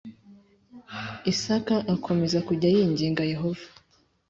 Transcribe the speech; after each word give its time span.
Isaka 1.31 1.75
akomeza 1.93 2.37
kujya 2.47 2.67
yinginga 2.75 3.23
Yehova 3.31 3.65